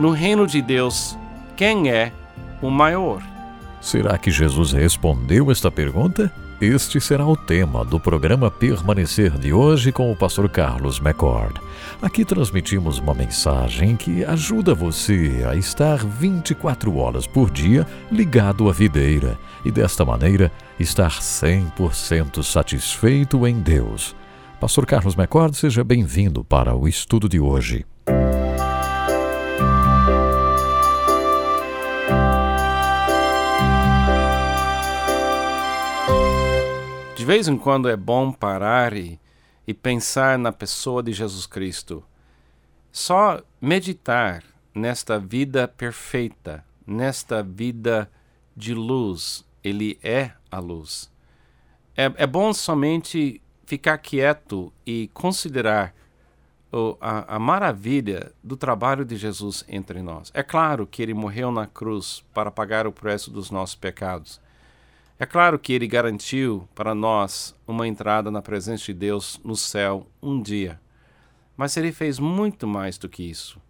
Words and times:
No 0.00 0.12
reino 0.12 0.46
de 0.46 0.62
Deus, 0.62 1.14
quem 1.54 1.90
é 1.90 2.10
o 2.62 2.70
maior? 2.70 3.22
Será 3.82 4.16
que 4.16 4.30
Jesus 4.30 4.72
respondeu 4.72 5.50
esta 5.50 5.70
pergunta? 5.70 6.32
Este 6.58 6.98
será 6.98 7.26
o 7.26 7.36
tema 7.36 7.84
do 7.84 8.00
programa 8.00 8.50
Permanecer 8.50 9.36
de 9.36 9.52
hoje 9.52 9.92
com 9.92 10.10
o 10.10 10.16
pastor 10.16 10.48
Carlos 10.48 10.98
McCord. 11.00 11.60
Aqui 12.00 12.24
transmitimos 12.24 12.98
uma 12.98 13.12
mensagem 13.12 13.94
que 13.94 14.24
ajuda 14.24 14.74
você 14.74 15.44
a 15.46 15.54
estar 15.54 15.98
24 15.98 16.96
horas 16.96 17.26
por 17.26 17.50
dia 17.50 17.86
ligado 18.10 18.70
à 18.70 18.72
videira 18.72 19.36
e 19.66 19.70
desta 19.70 20.02
maneira 20.02 20.50
estar 20.78 21.10
100% 21.10 22.42
satisfeito 22.42 23.46
em 23.46 23.60
Deus. 23.60 24.16
Pastor 24.58 24.86
Carlos 24.86 25.14
McCord, 25.14 25.54
seja 25.54 25.84
bem-vindo 25.84 26.42
para 26.42 26.74
o 26.74 26.88
estudo 26.88 27.28
de 27.28 27.38
hoje. 27.38 27.84
Vez 37.30 37.46
em 37.46 37.56
quando 37.56 37.88
é 37.88 37.96
bom 37.96 38.32
parar 38.32 38.92
e, 38.92 39.16
e 39.64 39.72
pensar 39.72 40.36
na 40.36 40.50
pessoa 40.50 41.00
de 41.00 41.12
Jesus 41.12 41.46
Cristo. 41.46 42.02
Só 42.90 43.40
meditar 43.60 44.42
nesta 44.74 45.16
vida 45.16 45.68
perfeita, 45.68 46.64
nesta 46.84 47.40
vida 47.40 48.10
de 48.56 48.74
luz. 48.74 49.46
Ele 49.62 49.96
é 50.02 50.32
a 50.50 50.58
luz. 50.58 51.08
É, 51.96 52.12
é 52.16 52.26
bom 52.26 52.52
somente 52.52 53.40
ficar 53.64 53.98
quieto 53.98 54.72
e 54.84 55.08
considerar 55.14 55.94
a, 57.00 57.36
a 57.36 57.38
maravilha 57.38 58.32
do 58.42 58.56
trabalho 58.56 59.04
de 59.04 59.16
Jesus 59.16 59.64
entre 59.68 60.02
nós. 60.02 60.32
É 60.34 60.42
claro 60.42 60.84
que 60.84 61.00
ele 61.00 61.14
morreu 61.14 61.52
na 61.52 61.68
cruz 61.68 62.24
para 62.34 62.50
pagar 62.50 62.88
o 62.88 62.92
preço 62.92 63.30
dos 63.30 63.52
nossos 63.52 63.76
pecados. 63.76 64.40
É 65.22 65.26
claro 65.26 65.58
que 65.58 65.74
ele 65.74 65.86
garantiu 65.86 66.66
para 66.74 66.94
nós 66.94 67.54
uma 67.66 67.86
entrada 67.86 68.30
na 68.30 68.40
presença 68.40 68.86
de 68.86 68.94
Deus 68.94 69.38
no 69.44 69.54
céu 69.54 70.06
um 70.22 70.40
dia. 70.40 70.80
Mas 71.54 71.76
ele 71.76 71.92
fez 71.92 72.18
muito 72.18 72.66
mais 72.66 72.96
do 72.96 73.06
que 73.06 73.22
isso. 73.22 73.60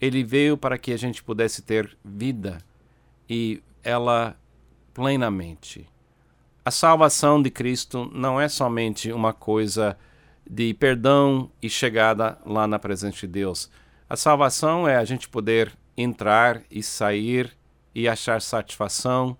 Ele 0.00 0.22
veio 0.22 0.56
para 0.56 0.78
que 0.78 0.92
a 0.92 0.96
gente 0.96 1.20
pudesse 1.20 1.60
ter 1.60 1.98
vida 2.04 2.58
e 3.28 3.60
ela 3.82 4.36
plenamente. 4.94 5.88
A 6.64 6.70
salvação 6.70 7.42
de 7.42 7.50
Cristo 7.50 8.08
não 8.14 8.40
é 8.40 8.48
somente 8.48 9.10
uma 9.10 9.32
coisa 9.32 9.98
de 10.48 10.72
perdão 10.72 11.50
e 11.60 11.68
chegada 11.68 12.38
lá 12.46 12.68
na 12.68 12.78
presença 12.78 13.18
de 13.22 13.26
Deus. 13.26 13.68
A 14.08 14.16
salvação 14.16 14.86
é 14.86 14.94
a 14.94 15.04
gente 15.04 15.28
poder 15.28 15.76
entrar 15.96 16.62
e 16.70 16.80
sair 16.80 17.58
e 17.92 18.06
achar 18.06 18.40
satisfação 18.40 19.36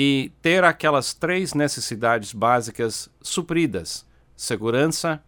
e 0.00 0.30
ter 0.40 0.62
aquelas 0.62 1.12
três 1.12 1.54
necessidades 1.54 2.32
básicas 2.32 3.10
supridas: 3.20 4.06
segurança, 4.36 5.20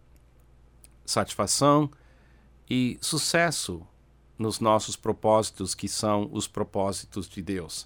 satisfação 1.05 1.91
e 2.69 2.97
sucesso 3.01 3.85
nos 4.39 4.61
nossos 4.61 4.95
propósitos, 4.95 5.75
que 5.75 5.89
são 5.89 6.29
os 6.31 6.47
propósitos 6.47 7.27
de 7.27 7.41
Deus. 7.41 7.85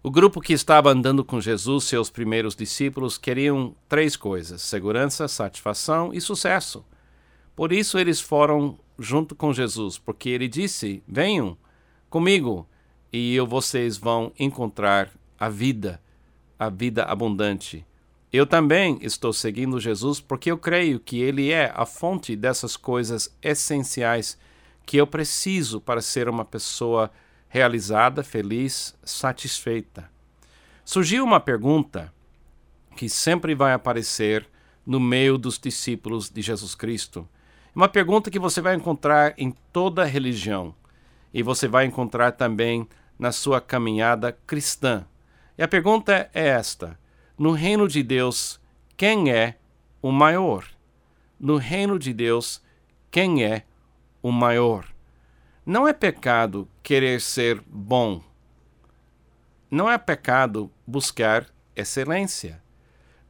O 0.00 0.12
grupo 0.12 0.40
que 0.40 0.52
estava 0.52 0.92
andando 0.92 1.24
com 1.24 1.40
Jesus, 1.40 1.86
seus 1.86 2.08
primeiros 2.08 2.54
discípulos, 2.54 3.18
queriam 3.18 3.74
três 3.88 4.14
coisas: 4.14 4.62
segurança, 4.62 5.26
satisfação 5.26 6.14
e 6.14 6.20
sucesso. 6.20 6.84
Por 7.56 7.72
isso 7.72 7.98
eles 7.98 8.20
foram 8.20 8.78
junto 8.96 9.34
com 9.34 9.52
Jesus, 9.52 9.98
porque 9.98 10.28
ele 10.28 10.46
disse: 10.46 11.02
Venham 11.04 11.58
comigo 12.08 12.64
e 13.12 13.34
eu, 13.34 13.44
vocês 13.44 13.96
vão 13.96 14.32
encontrar 14.38 15.17
a 15.38 15.48
vida, 15.48 16.00
a 16.58 16.68
vida 16.68 17.04
abundante. 17.04 17.86
Eu 18.32 18.46
também 18.46 18.98
estou 19.00 19.32
seguindo 19.32 19.80
Jesus 19.80 20.20
porque 20.20 20.50
eu 20.50 20.58
creio 20.58 21.00
que 21.00 21.20
Ele 21.20 21.50
é 21.50 21.72
a 21.74 21.86
fonte 21.86 22.36
dessas 22.36 22.76
coisas 22.76 23.34
essenciais 23.42 24.38
que 24.84 24.96
eu 24.96 25.06
preciso 25.06 25.80
para 25.80 26.00
ser 26.00 26.28
uma 26.28 26.44
pessoa 26.44 27.10
realizada, 27.48 28.22
feliz, 28.22 28.94
satisfeita. 29.02 30.10
Surgiu 30.84 31.24
uma 31.24 31.40
pergunta 31.40 32.12
que 32.96 33.08
sempre 33.08 33.54
vai 33.54 33.72
aparecer 33.72 34.46
no 34.84 34.98
meio 34.98 35.38
dos 35.38 35.58
discípulos 35.58 36.30
de 36.30 36.42
Jesus 36.42 36.74
Cristo. 36.74 37.28
Uma 37.74 37.88
pergunta 37.88 38.30
que 38.30 38.38
você 38.38 38.60
vai 38.60 38.74
encontrar 38.74 39.34
em 39.38 39.54
toda 39.72 40.04
religião 40.04 40.74
e 41.32 41.42
você 41.42 41.68
vai 41.68 41.84
encontrar 41.84 42.32
também 42.32 42.88
na 43.18 43.30
sua 43.32 43.60
caminhada 43.60 44.32
cristã. 44.46 45.06
E 45.58 45.62
a 45.62 45.68
pergunta 45.68 46.30
é 46.32 46.46
esta: 46.46 46.98
no 47.36 47.50
reino 47.50 47.88
de 47.88 48.02
Deus, 48.02 48.60
quem 48.96 49.32
é 49.32 49.58
o 50.00 50.12
maior? 50.12 50.64
No 51.38 51.56
reino 51.56 51.98
de 51.98 52.14
Deus, 52.14 52.62
quem 53.10 53.44
é 53.44 53.64
o 54.22 54.30
maior? 54.30 54.86
Não 55.66 55.86
é 55.86 55.92
pecado 55.92 56.68
querer 56.82 57.20
ser 57.20 57.60
bom. 57.66 58.22
Não 59.70 59.90
é 59.90 59.98
pecado 59.98 60.70
buscar 60.86 61.46
excelência. 61.76 62.62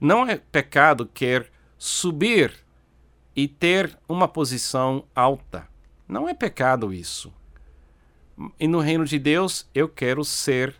Não 0.00 0.24
é 0.24 0.36
pecado 0.36 1.06
querer 1.06 1.50
subir 1.76 2.54
e 3.34 3.48
ter 3.48 3.98
uma 4.08 4.28
posição 4.28 5.04
alta. 5.14 5.68
Não 6.06 6.28
é 6.28 6.34
pecado 6.34 6.92
isso. 6.92 7.32
E 8.58 8.68
no 8.68 8.78
reino 8.78 9.04
de 9.04 9.18
Deus, 9.18 9.68
eu 9.74 9.88
quero 9.88 10.24
ser 10.24 10.76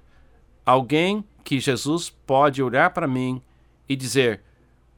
alguém 0.65 1.25
que 1.49 1.59
Jesus 1.59 2.11
pode 2.11 2.63
olhar 2.63 2.91
para 2.91 3.09
mim 3.09 3.41
e 3.89 3.97
dizer: 3.97 4.43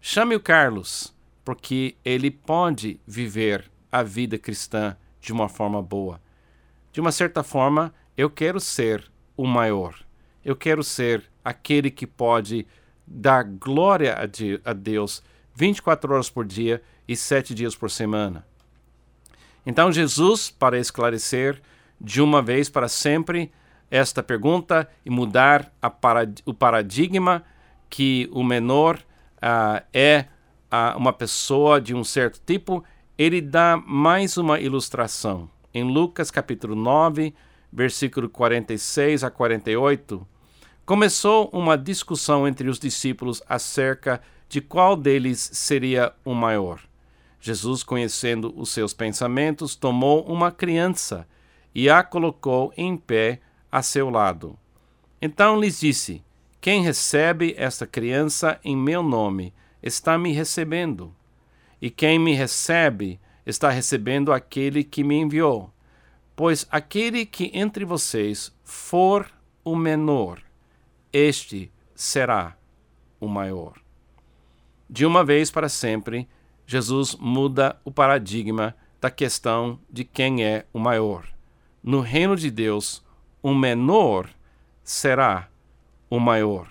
chame 0.01 0.35
o 0.35 0.41
Carlos, 0.41 1.15
porque 1.45 1.95
ele 2.05 2.29
pode 2.29 2.99
viver 3.07 3.71
a 3.93 4.03
vida 4.03 4.37
cristã 4.37 4.97
de 5.21 5.33
uma 5.33 5.49
forma 5.49 5.81
boa. 5.81 6.21
De 6.93 7.01
uma 7.01 7.13
certa 7.13 7.45
forma, 7.45 7.95
eu 8.17 8.29
quero 8.29 8.59
ser 8.59 9.09
o 9.37 9.47
maior. 9.47 9.95
Eu 10.45 10.57
quero 10.57 10.83
ser 10.83 11.23
aquele 11.45 11.89
que 11.89 12.05
pode 12.05 12.67
dar 13.07 13.45
glória 13.45 14.17
a 14.65 14.73
Deus 14.73 15.23
24 15.55 16.13
horas 16.13 16.29
por 16.29 16.45
dia 16.45 16.83
e 17.07 17.15
7 17.15 17.55
dias 17.55 17.77
por 17.77 17.93
semana. 17.93 18.45
Então, 19.65 19.93
Jesus, 19.93 20.51
para 20.51 20.81
esclarecer 20.81 21.63
de 22.01 22.21
uma 22.21 22.43
vez 22.43 22.69
para 22.69 22.89
sempre 22.89 23.53
esta 23.91 24.23
pergunta 24.23 24.89
e 25.05 25.11
mudar 25.11 25.73
parad 26.01 26.41
o 26.47 26.55
paradigma 26.55 27.43
que 27.89 28.29
o 28.33 28.45
menor 28.45 28.97
uh, 29.39 29.85
é 29.93 30.27
uh, 30.71 30.97
uma 30.97 31.13
pessoa 31.13 31.81
de 31.81 31.95
um 31.95 32.05
certo 32.05 32.41
tipo, 32.47 32.85
ele 33.19 33.41
dá 33.41 33.77
mais 33.77 34.37
uma 34.37 34.61
ilustração. 34.61 35.51
Em 35.75 35.83
Lucas 35.83 36.31
capítulo 36.31 36.75
9, 36.75 37.35
versículo 37.73 38.29
46 38.29 39.25
a 39.25 39.31
48, 39.31 40.27
começou 40.87 41.51
uma 41.53 41.77
discussão 41.77 42.47
entre 42.47 42.69
os 42.69 42.79
discípulos 42.79 43.43
acerca 43.49 44.21
de 44.49 44.61
qual 44.61 44.97
deles 44.97 45.51
seria 45.53 46.13
o 46.25 46.35
maior. 46.35 46.81
Jesus, 47.41 47.83
conhecendo 47.83 48.53
os 48.57 48.71
seus 48.71 48.93
pensamentos, 48.93 49.75
tomou 49.75 50.25
uma 50.25 50.51
criança 50.51 51.27
e 51.75 51.89
a 51.89 52.03
colocou 52.03 52.73
em 52.77 52.97
pé 52.97 53.41
a 53.71 53.83
seu 53.83 54.11
lado. 54.11 54.59
Então 55.21 55.61
lhes 55.61 55.81
disse: 55.81 56.23
Quem 56.61 56.83
recebe 56.83 57.55
esta 57.57 57.87
criança 57.87 58.59
em 58.65 58.77
meu 58.77 59.03
nome 59.03 59.53
está 59.83 60.19
me 60.19 60.33
recebendo. 60.33 61.15
E 61.81 61.91
quem 61.91 62.19
me 62.19 62.35
recebe 62.35 63.19
está 63.45 63.71
recebendo 63.71 64.33
aquele 64.33 64.85
que 64.85 65.03
me 65.03 65.17
enviou. 65.17 65.73
Pois 66.37 66.67
aquele 66.71 67.27
que 67.27 67.51
entre 67.55 67.85
vocês 67.85 68.55
for 68.65 69.31
o 69.65 69.77
menor, 69.77 70.41
este 71.13 71.71
será 71.95 72.57
o 73.19 73.29
maior. 73.29 73.75
De 74.89 75.05
uma 75.05 75.25
vez 75.25 75.51
para 75.51 75.69
sempre, 75.69 76.29
Jesus 76.67 77.15
muda 77.17 77.79
o 77.85 77.91
paradigma 77.91 78.75
da 79.01 79.11
questão 79.11 79.79
de 79.91 80.05
quem 80.05 80.45
é 80.45 80.67
o 80.73 80.79
maior. 80.79 81.29
No 81.83 82.01
reino 82.01 82.37
de 82.37 82.51
Deus, 82.51 83.03
o 83.43 83.55
menor 83.55 84.29
será 84.83 85.49
o 86.09 86.19
maior. 86.19 86.69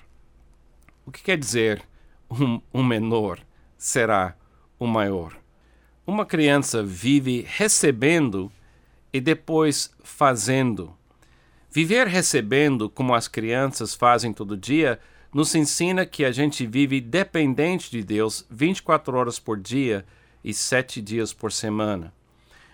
O 1.05 1.11
que 1.11 1.23
quer 1.23 1.37
dizer 1.37 1.81
um, 2.29 2.61
um 2.73 2.83
menor 2.83 3.39
será 3.77 4.35
o 4.77 4.85
maior? 4.85 5.35
Uma 6.05 6.25
criança 6.25 6.83
vive 6.83 7.45
recebendo 7.47 8.51
e 9.11 9.19
depois 9.19 9.91
fazendo. 10.03 10.95
Viver 11.71 12.07
recebendo, 12.07 12.89
como 12.89 13.13
as 13.13 13.27
crianças 13.27 13.93
fazem 13.93 14.33
todo 14.33 14.57
dia, 14.57 14.99
nos 15.33 15.53
ensina 15.53 16.05
que 16.05 16.25
a 16.25 16.31
gente 16.31 16.65
vive 16.65 16.99
dependente 16.99 17.91
de 17.91 18.03
Deus 18.03 18.45
24 18.49 19.15
horas 19.15 19.37
por 19.37 19.59
dia 19.59 20.05
e 20.43 20.53
7 20.53 21.01
dias 21.01 21.31
por 21.31 21.51
semana. 21.51 22.13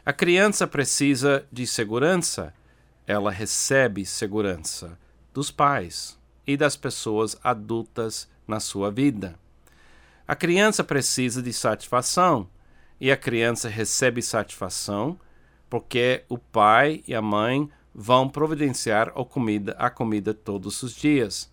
A 0.05 0.13
criança 0.13 0.65
precisa 0.65 1.45
de 1.51 1.67
segurança, 1.67 2.53
ela 3.07 3.31
recebe 3.31 4.05
segurança 4.05 4.97
dos 5.33 5.51
pais 5.51 6.17
e 6.45 6.55
das 6.57 6.75
pessoas 6.75 7.37
adultas 7.43 8.27
na 8.47 8.59
sua 8.59 8.91
vida. 8.91 9.35
A 10.27 10.35
criança 10.35 10.83
precisa 10.83 11.41
de 11.41 11.53
satisfação 11.53 12.49
e 12.99 13.11
a 13.11 13.17
criança 13.17 13.69
recebe 13.69 14.21
satisfação 14.21 15.19
porque 15.69 16.23
o 16.29 16.37
pai 16.37 17.03
e 17.07 17.13
a 17.13 17.21
mãe 17.21 17.69
vão 17.93 18.29
providenciar 18.29 19.09
a 19.09 19.25
comida, 19.25 19.75
a 19.77 19.89
comida 19.89 20.33
todos 20.33 20.81
os 20.83 20.93
dias. 20.93 21.51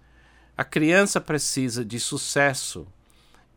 A 0.57 0.65
criança 0.65 1.21
precisa 1.21 1.85
de 1.85 1.99
sucesso 1.99 2.87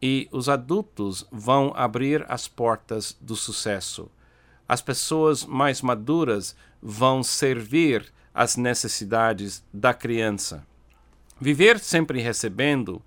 e 0.02 0.28
os 0.32 0.50
adultos 0.50 1.26
vão 1.32 1.74
abrir 1.76 2.26
as 2.30 2.48
portas 2.48 3.16
do 3.20 3.36
sucesso. 3.36 4.10
As 4.68 4.82
pessoas 4.82 5.46
mais 5.46 5.82
maduras 5.82 6.56
vão 6.82 7.24
servir 7.24 8.12
as 8.34 8.58
necessidades 8.58 9.64
da 9.74 9.94
criança. 9.94 10.66
Viver 11.40 11.80
sempre 11.80 12.22
recebendo 12.22 13.02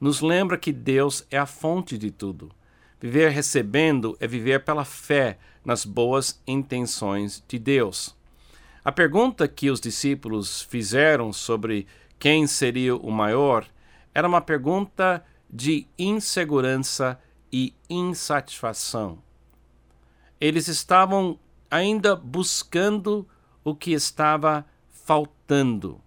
nos 0.00 0.20
lembra 0.20 0.58
que 0.58 0.72
Deus 0.72 1.24
é 1.30 1.38
a 1.38 1.46
fonte 1.46 1.96
de 1.96 2.10
tudo. 2.10 2.50
Viver 3.00 3.30
recebendo 3.30 4.16
é 4.20 4.26
viver 4.26 4.64
pela 4.64 4.84
fé 4.84 5.38
nas 5.64 5.84
boas 5.84 6.40
intenções 6.46 7.42
de 7.46 7.58
Deus. 7.58 8.16
A 8.84 8.90
pergunta 8.90 9.46
que 9.46 9.70
os 9.70 9.80
discípulos 9.80 10.62
fizeram 10.62 11.32
sobre 11.32 11.86
quem 12.18 12.46
seria 12.46 12.96
o 12.96 13.10
maior 13.10 13.66
era 14.14 14.26
uma 14.26 14.40
pergunta 14.40 15.24
de 15.48 15.86
insegurança 15.98 17.20
e 17.52 17.74
insatisfação. 17.88 19.18
Eles 20.42 20.66
estavam 20.66 21.38
ainda 21.70 22.16
buscando 22.16 23.24
o 23.62 23.76
que 23.76 23.92
estava 23.92 24.66
faltando. 24.90 26.00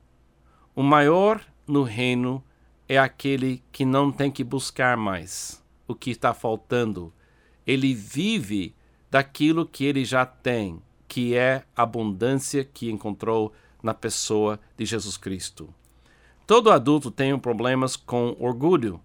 O 0.76 0.84
maior 0.84 1.40
no 1.66 1.84
reino 1.84 2.44
é 2.86 2.98
aquele 2.98 3.64
que 3.72 3.86
não 3.86 4.12
tem 4.12 4.30
que 4.30 4.44
buscar 4.44 4.98
mais 4.98 5.64
o 5.88 5.96
que 5.96 6.12
está 6.12 6.34
faltando. 6.34 7.14
Ele 7.66 7.94
vive 7.94 8.76
daquilo 9.10 9.66
que 9.66 9.86
ele 9.86 10.04
já 10.04 10.26
tem, 10.26 10.82
que 11.08 11.34
é 11.34 11.64
a 11.74 11.84
abundância 11.84 12.66
que 12.66 12.92
encontrou 12.92 13.54
na 13.82 13.94
pessoa 13.94 14.60
de 14.76 14.84
Jesus 14.84 15.16
Cristo. 15.16 15.74
Todo 16.46 16.72
adulto 16.72 17.10
tem 17.10 17.40
problemas 17.40 17.96
com 17.96 18.36
orgulho, 18.38 19.00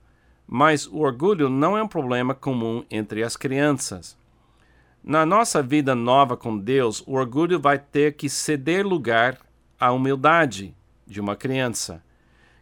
mas 0.45 0.89
o 0.89 0.99
orgulho 0.99 1.49
não 1.49 1.79
é 1.79 1.83
um 1.85 1.87
problema 1.87 2.35
comum 2.35 2.85
entre 2.91 3.23
as 3.23 3.37
crianças. 3.37 4.19
Na 5.03 5.25
nossa 5.25 5.63
vida 5.63 5.95
nova 5.95 6.37
com 6.37 6.59
Deus, 6.59 7.03
o 7.07 7.15
orgulho 7.15 7.59
vai 7.59 7.79
ter 7.79 8.17
que 8.17 8.29
ceder 8.29 8.87
lugar 8.87 9.39
à 9.79 9.91
humildade 9.93 10.75
de 11.07 11.19
uma 11.21 11.35
criança, 11.35 12.05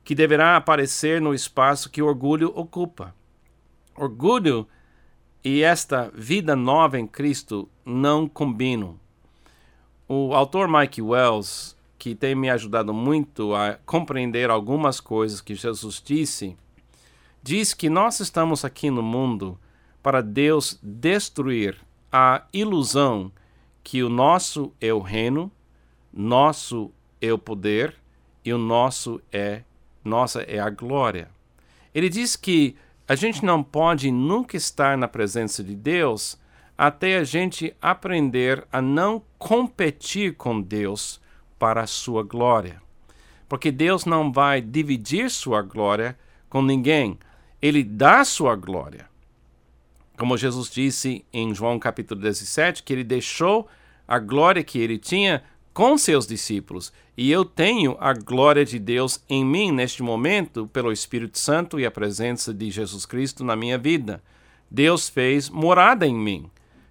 que 0.05 0.14
deverá 0.14 0.56
aparecer 0.56 1.20
no 1.20 1.35
espaço 1.35 1.90
que 1.90 2.00
o 2.00 2.06
orgulho 2.06 2.52
ocupa. 2.55 3.12
Orgulho 3.96 4.69
e 5.44 5.62
esta 5.62 6.12
vida 6.14 6.55
nova 6.55 6.99
em 6.99 7.08
Cristo 7.08 7.69
não 7.85 8.29
combinam. 8.29 8.99
O 10.08 10.32
autor 10.32 10.69
Mike 10.69 11.02
Wells, 11.02 11.76
que 11.99 12.14
tem 12.14 12.37
me 12.37 12.49
ajudado 12.49 12.94
muito 12.94 13.52
a 13.52 13.75
compreender 13.84 14.49
algumas 14.49 15.00
coisas 15.00 15.41
que 15.41 15.56
Jesus 15.56 16.00
disse, 16.02 16.56
diz 17.43 17.75
que 17.75 17.91
nós 17.91 18.20
estamos 18.20 18.64
aqui 18.64 18.91
no 18.91 19.02
mundo 19.02 19.58
para 20.00 20.23
Deus 20.23 20.79
destruir 20.81 21.88
a 22.12 22.44
ilusão 22.52 23.31
que 23.82 24.02
o 24.02 24.08
nosso 24.08 24.72
é 24.81 24.93
o 24.93 25.00
reino, 25.00 25.50
nosso 26.12 26.90
é 27.20 27.32
o 27.32 27.38
poder 27.38 27.94
e 28.44 28.52
o 28.52 28.58
nosso 28.58 29.20
é 29.32 29.62
nossa 30.05 30.43
é 30.43 30.58
a 30.58 30.70
glória. 30.70 31.28
Ele 31.94 32.08
diz 32.08 32.37
que 32.37 32.76
a 33.06 33.14
gente 33.14 33.44
não 33.44 33.62
pode 33.62 34.10
nunca 34.10 34.56
estar 34.56 34.96
na 34.96 35.08
presença 35.08 35.62
de 35.62 35.75
Deus 35.75 36.38
até 36.76 37.16
a 37.16 37.25
gente 37.25 37.75
aprender 37.81 38.66
a 38.70 38.81
não 38.81 39.22
competir 39.38 40.37
com 40.37 40.60
Deus 40.60 41.20
para 41.58 41.82
a 41.82 41.87
sua 41.87 42.22
glória. 42.22 42.81
Porque 43.49 43.72
Deus 43.72 44.05
não 44.05 44.31
vai 44.31 44.60
dividir 44.60 45.31
sua 45.31 45.62
glória 45.62 46.16
com 46.49 46.62
ninguém. 46.62 47.19
Ele 47.60 47.82
dá 47.82 48.25
sua 48.25 48.55
glória. 48.55 49.07
Como 50.19 50.37
Jesus 50.37 50.69
disse 50.69 51.25
em 51.32 51.55
João 51.55 51.79
capítulo 51.79 52.20
17, 52.20 52.82
que 52.82 52.93
ele 52.93 53.05
deixou 53.05 53.69
a 54.06 54.19
glória 54.19 54.65
que 54.65 54.81
ele 54.81 54.99
tinha 54.99 55.44
com 55.73 55.97
seus 55.97 56.26
discípulos. 56.26 56.93
E 57.17 57.31
eu 57.31 57.44
tenho 57.44 57.97
a 58.00 58.12
glória 58.12 58.65
de 58.65 58.81
Deus 58.81 59.23
em 59.29 59.44
mim 59.44 59.70
neste 59.70 60.03
momento, 60.03 60.67
pelo 60.73 60.91
Espírito 60.91 61.38
Santo 61.38 61.79
e 61.79 61.87
a 61.87 61.91
presença 61.91 62.53
de 62.53 62.69
Jesus 62.69 63.06
Cristo 63.06 63.44
na 63.44 63.55
minha 63.55 63.79
vida. 63.79 64.20
Deus 64.69 65.09
fez 65.09 65.49
morada 65.49 66.05
em 66.05 66.17
mim. 66.17 66.50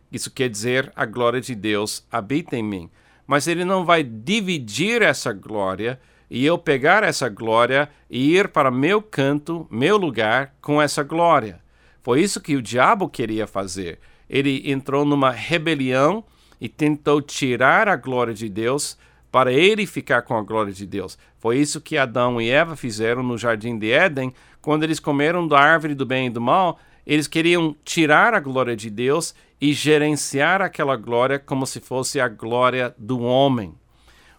Isso 0.09 0.31
quer 0.31 0.49
dizer 0.49 0.89
a 0.95 1.05
glória 1.05 1.41
de 1.41 1.53
Deus 1.53 2.07
habita 2.09 2.55
em 2.55 2.63
mim. 2.63 2.89
Mas 3.27 3.45
ele 3.45 3.65
não 3.65 3.83
vai 3.83 4.03
dividir 4.03 5.01
essa 5.01 5.33
glória 5.33 5.99
e 6.29 6.45
eu 6.45 6.57
pegar 6.57 7.03
essa 7.03 7.27
glória 7.27 7.89
e 8.09 8.37
ir 8.37 8.47
para 8.47 8.71
meu 8.71 9.01
canto, 9.01 9.67
meu 9.69 9.97
lugar 9.97 10.55
com 10.61 10.81
essa 10.81 11.03
glória. 11.03 11.66
Foi 12.07 12.21
isso 12.21 12.39
que 12.39 12.55
o 12.55 12.61
diabo 12.61 13.09
queria 13.09 13.45
fazer. 13.45 13.99
Ele 14.29 14.71
entrou 14.71 15.03
numa 15.03 15.29
rebelião 15.29 16.23
e 16.57 16.69
tentou 16.69 17.21
tirar 17.21 17.89
a 17.89 17.97
glória 17.97 18.33
de 18.33 18.47
Deus 18.47 18.97
para 19.29 19.51
ele 19.51 19.85
ficar 19.85 20.21
com 20.21 20.37
a 20.37 20.41
glória 20.41 20.71
de 20.71 20.85
Deus. 20.85 21.17
Foi 21.37 21.57
isso 21.57 21.81
que 21.81 21.97
Adão 21.97 22.39
e 22.39 22.49
Eva 22.49 22.77
fizeram 22.77 23.21
no 23.21 23.37
jardim 23.37 23.77
de 23.77 23.91
Éden, 23.91 24.33
quando 24.61 24.83
eles 24.83 25.01
comeram 25.01 25.45
da 25.45 25.59
árvore 25.59 25.93
do 25.93 26.05
bem 26.05 26.27
e 26.27 26.29
do 26.29 26.39
mal. 26.39 26.79
Eles 27.05 27.27
queriam 27.27 27.75
tirar 27.83 28.33
a 28.33 28.39
glória 28.39 28.73
de 28.73 28.89
Deus 28.89 29.35
e 29.59 29.73
gerenciar 29.73 30.61
aquela 30.61 30.95
glória 30.95 31.37
como 31.37 31.67
se 31.67 31.81
fosse 31.81 32.21
a 32.21 32.29
glória 32.29 32.95
do 32.97 33.19
homem. 33.19 33.75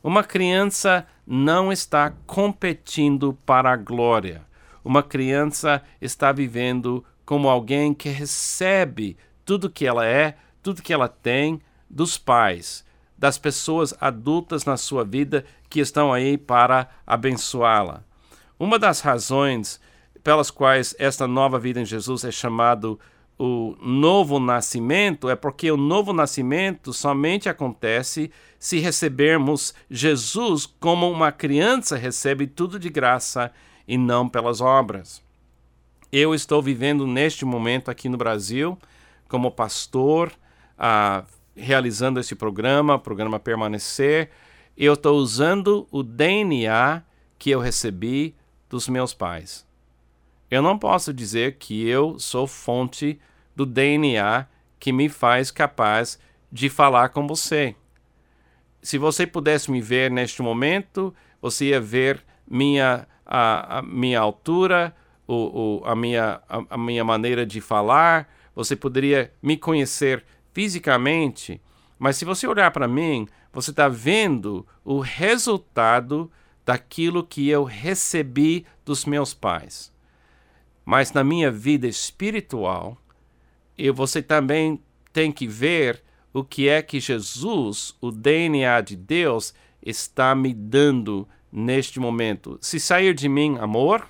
Uma 0.02 0.24
criança 0.24 1.06
não 1.26 1.70
está 1.70 2.14
competindo 2.26 3.36
para 3.44 3.70
a 3.70 3.76
glória. 3.76 4.40
Uma 4.82 5.02
criança 5.02 5.82
está 6.00 6.32
vivendo 6.32 7.04
como 7.28 7.46
alguém 7.46 7.92
que 7.92 8.08
recebe 8.08 9.14
tudo 9.44 9.68
que 9.68 9.84
ela 9.86 10.06
é, 10.06 10.38
tudo 10.62 10.80
que 10.80 10.94
ela 10.94 11.08
tem, 11.08 11.60
dos 11.90 12.16
pais, 12.16 12.86
das 13.18 13.36
pessoas 13.36 13.94
adultas 14.00 14.64
na 14.64 14.78
sua 14.78 15.04
vida 15.04 15.44
que 15.68 15.78
estão 15.78 16.10
aí 16.10 16.38
para 16.38 16.88
abençoá-la. 17.06 18.02
Uma 18.58 18.78
das 18.78 19.02
razões 19.02 19.78
pelas 20.24 20.50
quais 20.50 20.96
esta 20.98 21.28
nova 21.28 21.58
vida 21.58 21.82
em 21.82 21.84
Jesus 21.84 22.24
é 22.24 22.32
chamado 22.32 22.98
o 23.38 23.76
novo 23.78 24.40
nascimento 24.40 25.28
é 25.28 25.36
porque 25.36 25.70
o 25.70 25.76
novo 25.76 26.14
nascimento 26.14 26.94
somente 26.94 27.46
acontece 27.46 28.30
se 28.58 28.78
recebermos 28.78 29.74
Jesus 29.90 30.64
como 30.64 31.10
uma 31.10 31.30
criança 31.30 31.94
recebe 31.94 32.46
tudo 32.46 32.78
de 32.78 32.88
graça 32.88 33.52
e 33.86 33.98
não 33.98 34.26
pelas 34.26 34.62
obras. 34.62 35.27
Eu 36.10 36.34
estou 36.34 36.62
vivendo 36.62 37.06
neste 37.06 37.44
momento 37.44 37.90
aqui 37.90 38.08
no 38.08 38.16
Brasil 38.16 38.78
como 39.28 39.50
pastor, 39.50 40.32
ah, 40.78 41.24
realizando 41.54 42.18
esse 42.18 42.34
programa, 42.34 42.98
programa 42.98 43.38
Permanecer, 43.38 44.30
eu 44.76 44.94
estou 44.94 45.18
usando 45.18 45.86
o 45.90 46.02
DNA 46.02 47.02
que 47.38 47.50
eu 47.50 47.60
recebi 47.60 48.34
dos 48.70 48.88
meus 48.88 49.12
pais. 49.12 49.66
Eu 50.50 50.62
não 50.62 50.78
posso 50.78 51.12
dizer 51.12 51.56
que 51.58 51.86
eu 51.86 52.18
sou 52.18 52.46
fonte 52.46 53.20
do 53.54 53.66
DNA 53.66 54.46
que 54.78 54.92
me 54.92 55.10
faz 55.10 55.50
capaz 55.50 56.18
de 56.50 56.70
falar 56.70 57.10
com 57.10 57.26
você. 57.26 57.76
Se 58.80 58.96
você 58.96 59.26
pudesse 59.26 59.70
me 59.70 59.82
ver 59.82 60.10
neste 60.10 60.40
momento, 60.40 61.14
você 61.42 61.66
ia 61.66 61.80
ver 61.80 62.24
minha, 62.48 63.06
a, 63.26 63.78
a 63.78 63.82
minha 63.82 64.20
altura, 64.20 64.94
o, 65.28 65.82
o, 65.82 65.84
a, 65.84 65.94
minha, 65.94 66.40
a, 66.48 66.64
a 66.70 66.78
minha 66.78 67.04
maneira 67.04 67.44
de 67.44 67.60
falar, 67.60 68.28
você 68.54 68.74
poderia 68.74 69.32
me 69.42 69.56
conhecer 69.56 70.24
fisicamente, 70.54 71.60
mas 71.98 72.16
se 72.16 72.24
você 72.24 72.46
olhar 72.46 72.70
para 72.70 72.88
mim, 72.88 73.28
você 73.52 73.70
está 73.70 73.88
vendo 73.88 74.66
o 74.84 75.00
resultado 75.00 76.30
daquilo 76.64 77.24
que 77.24 77.48
eu 77.48 77.64
recebi 77.64 78.64
dos 78.84 79.04
meus 79.04 79.34
pais. 79.34 79.92
Mas 80.84 81.12
na 81.12 81.22
minha 81.22 81.50
vida 81.50 81.86
espiritual, 81.86 82.96
eu, 83.76 83.92
você 83.92 84.22
também 84.22 84.82
tem 85.12 85.30
que 85.30 85.46
ver 85.46 86.02
o 86.32 86.42
que 86.42 86.68
é 86.68 86.82
que 86.82 87.00
Jesus, 87.00 87.94
o 88.00 88.10
DNA 88.10 88.80
de 88.80 88.96
Deus, 88.96 89.52
está 89.82 90.34
me 90.34 90.54
dando 90.54 91.28
neste 91.50 91.98
momento. 91.98 92.58
Se 92.60 92.78
sair 92.78 93.14
de 93.14 93.28
mim 93.28 93.56
amor, 93.58 94.08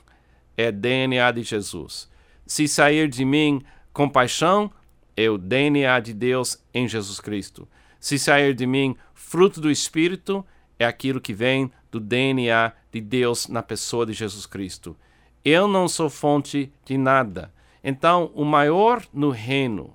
é 0.58 0.72
DNA 0.72 1.30
de 1.30 1.44
Jesus. 1.44 2.10
Se 2.44 2.66
sair 2.66 3.08
de 3.08 3.24
mim 3.24 3.62
compaixão, 3.92 4.70
é 5.16 5.30
o 5.30 5.38
DNA 5.38 6.00
de 6.00 6.12
Deus 6.12 6.60
em 6.74 6.88
Jesus 6.88 7.20
Cristo. 7.20 7.68
Se 8.00 8.18
sair 8.18 8.54
de 8.54 8.66
mim 8.66 8.96
fruto 9.14 9.60
do 9.60 9.70
Espírito, 9.70 10.44
é 10.76 10.84
aquilo 10.84 11.20
que 11.20 11.32
vem 11.32 11.70
do 11.92 12.00
DNA 12.00 12.72
de 12.90 13.00
Deus 13.00 13.46
na 13.46 13.62
pessoa 13.62 14.04
de 14.04 14.12
Jesus 14.12 14.46
Cristo. 14.46 14.96
Eu 15.44 15.68
não 15.68 15.86
sou 15.86 16.10
fonte 16.10 16.72
de 16.84 16.98
nada. 16.98 17.52
Então, 17.82 18.32
o 18.34 18.44
maior 18.44 19.02
no 19.12 19.30
reino 19.30 19.94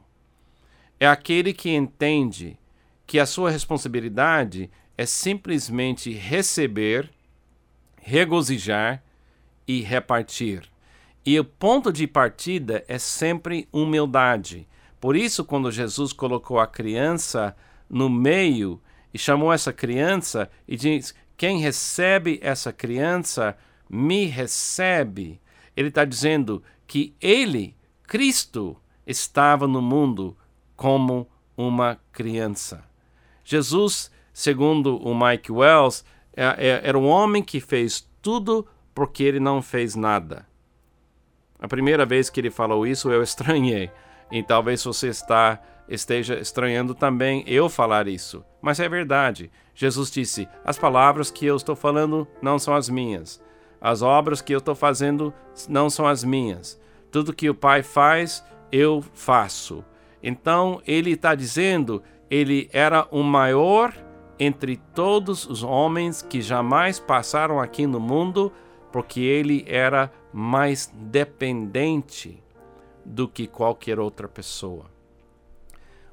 é 0.97 1.05
aquele 1.05 1.53
que 1.53 1.75
entende 1.75 2.57
que 3.05 3.19
a 3.19 3.25
sua 3.25 3.51
responsabilidade 3.51 4.71
é 4.97 5.05
simplesmente 5.05 6.11
receber, 6.13 7.09
regozijar 8.01 9.02
e 9.67 9.81
repartir. 9.81 10.63
E 11.25 11.39
o 11.39 11.45
ponto 11.45 11.91
de 11.91 12.05
partida 12.05 12.83
é 12.87 12.97
sempre 12.97 13.67
humildade. 13.71 14.67
Por 14.99 15.15
isso, 15.15 15.45
quando 15.45 15.71
Jesus 15.71 16.11
colocou 16.11 16.59
a 16.59 16.67
criança 16.67 17.55
no 17.89 18.09
meio 18.09 18.81
e 19.13 19.17
chamou 19.17 19.53
essa 19.53 19.71
criança 19.71 20.49
e 20.67 20.75
diz: 20.75 21.13
Quem 21.37 21.59
recebe 21.59 22.39
essa 22.41 22.73
criança, 22.73 23.57
me 23.89 24.25
recebe. 24.25 25.39
Ele 25.75 25.89
está 25.89 26.03
dizendo 26.03 26.63
que 26.85 27.15
ele, 27.21 27.75
Cristo, 28.03 28.77
estava 29.05 29.67
no 29.67 29.81
mundo 29.81 30.35
como 30.75 31.27
uma 31.55 31.99
criança. 32.11 32.83
Jesus, 33.43 34.11
segundo 34.33 34.97
o 34.97 35.13
Mike 35.17 35.51
Wells, 35.51 36.03
é, 36.35 36.43
é, 36.43 36.81
era 36.83 36.97
um 36.97 37.07
homem 37.07 37.43
que 37.43 37.59
fez 37.59 38.07
tudo 38.21 38.67
porque 38.93 39.23
ele 39.23 39.39
não 39.39 39.61
fez 39.61 39.95
nada. 39.95 40.45
A 41.59 41.67
primeira 41.67 42.05
vez 42.05 42.29
que 42.29 42.39
ele 42.39 42.51
falou 42.51 42.85
isso, 42.85 43.11
eu 43.11 43.21
estranhei. 43.23 43.89
E 44.31 44.41
talvez 44.41 44.83
você 44.83 45.07
está, 45.09 45.61
esteja 45.87 46.39
estranhando 46.39 46.93
também 46.93 47.43
eu 47.47 47.69
falar 47.69 48.07
isso. 48.07 48.43
Mas 48.61 48.79
é 48.79 48.89
verdade. 48.89 49.51
Jesus 49.75 50.11
disse: 50.11 50.47
As 50.65 50.77
palavras 50.77 51.31
que 51.31 51.45
eu 51.45 51.55
estou 51.55 51.75
falando 51.75 52.27
não 52.41 52.57
são 52.57 52.73
as 52.73 52.89
minhas. 52.89 53.41
As 53.79 54.01
obras 54.01 54.41
que 54.41 54.53
eu 54.53 54.59
estou 54.59 54.75
fazendo 54.75 55.33
não 55.67 55.89
são 55.89 56.07
as 56.07 56.23
minhas. 56.23 56.79
Tudo 57.11 57.33
que 57.33 57.49
o 57.49 57.55
Pai 57.55 57.83
faz, 57.83 58.43
eu 58.71 59.03
faço. 59.13 59.83
Então, 60.21 60.81
ele 60.87 61.11
está 61.11 61.35
dizendo: 61.35 62.01
ele 62.29 62.69
era 62.73 63.07
o 63.11 63.21
maior 63.21 63.93
entre 64.39 64.77
todos 64.95 65.45
os 65.45 65.63
homens 65.63 66.21
que 66.21 66.41
jamais 66.41 66.99
passaram 66.99 67.59
aqui 67.59 67.85
no 67.85 67.99
mundo, 67.99 68.51
porque 68.93 69.21
ele 69.21 69.65
era 69.67 70.13
mais 70.31 70.85
dependente 70.93 72.41
do 73.03 73.27
que 73.27 73.47
qualquer 73.47 73.99
outra 73.99 74.27
pessoa. 74.27 74.85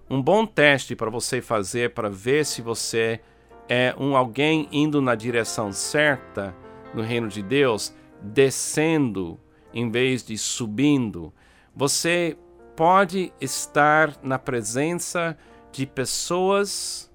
Um 0.08 0.20
bom 0.20 0.46
teste 0.46 0.96
para 0.96 1.10
você 1.10 1.42
fazer 1.42 1.92
para 1.92 2.08
ver 2.08 2.46
se 2.46 2.62
você 2.62 3.20
é 3.68 3.94
um 3.98 4.16
alguém 4.16 4.66
indo 4.72 5.02
na 5.02 5.14
direção 5.14 5.70
certa 5.72 6.56
no 6.94 7.02
reino 7.02 7.28
de 7.28 7.42
Deus, 7.42 7.94
descendo 8.20 9.38
em 9.74 9.90
vez 9.90 10.24
de 10.24 10.38
subindo. 10.38 11.34
Você 11.76 12.34
pode 12.74 13.30
estar 13.40 14.16
na 14.22 14.38
presença 14.38 15.36
de 15.70 15.84
pessoas 15.86 17.12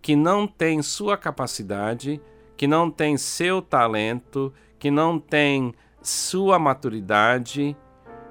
que 0.00 0.14
não 0.14 0.46
têm 0.46 0.82
sua 0.82 1.18
capacidade, 1.18 2.22
que 2.56 2.68
não 2.68 2.90
têm 2.90 3.16
seu 3.18 3.60
talento, 3.60 4.54
que 4.84 4.90
não 4.90 5.18
têm 5.18 5.72
sua 6.02 6.58
maturidade 6.58 7.74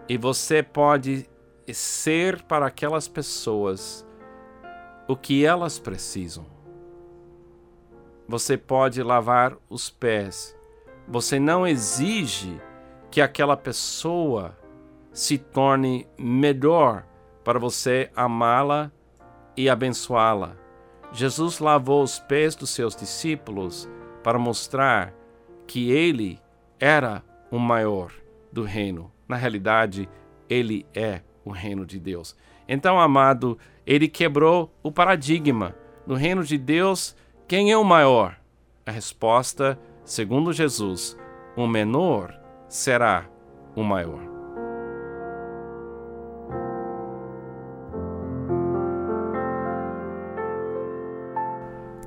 e 0.07 0.17
você 0.19 0.61
pode 0.61 1.27
ser 1.73 2.43
para 2.43 2.67
aquelas 2.67 3.07
pessoas 3.07 4.07
o 5.07 5.17
que 5.17 5.43
elas 5.43 5.79
precisam. 5.79 6.45
Você 8.27 8.55
pode 8.55 9.01
lavar 9.01 9.57
os 9.67 9.89
pés. 9.89 10.55
Você 11.07 11.39
não 11.39 11.65
exige 11.65 12.61
que 13.09 13.19
aquela 13.19 13.57
pessoa 13.57 14.55
se 15.11 15.39
torne 15.39 16.07
melhor 16.19 17.03
para 17.43 17.57
você 17.57 18.11
amá-la 18.15 18.91
e 19.57 19.67
abençoá-la. 19.67 20.55
Jesus 21.11 21.57
lavou 21.57 22.03
os 22.03 22.19
pés 22.19 22.53
dos 22.53 22.69
seus 22.69 22.95
discípulos 22.95 23.89
para 24.21 24.37
mostrar 24.37 25.22
que 25.73 25.89
ele 25.89 26.39
era 26.79 27.23
o 27.49 27.57
maior 27.57 28.11
do 28.51 28.61
reino. 28.61 29.11
Na 29.27 29.35
realidade, 29.35 30.07
ele 30.47 30.85
é 30.93 31.21
o 31.43 31.49
reino 31.49 31.83
de 31.83 31.99
Deus. 31.99 32.37
Então, 32.67 32.99
amado, 32.99 33.57
ele 33.83 34.07
quebrou 34.07 34.71
o 34.83 34.91
paradigma. 34.91 35.75
No 36.05 36.13
reino 36.13 36.43
de 36.43 36.59
Deus, 36.59 37.15
quem 37.47 37.71
é 37.71 37.77
o 37.77 37.83
maior? 37.83 38.37
A 38.85 38.91
resposta, 38.91 39.79
segundo 40.05 40.53
Jesus, 40.53 41.17
o 41.57 41.65
menor 41.65 42.39
será 42.69 43.27
o 43.75 43.81
maior. 43.81 44.32